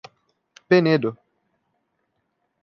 Penedo 0.69 1.13